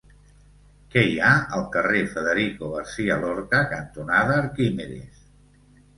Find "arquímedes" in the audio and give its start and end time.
4.45-5.25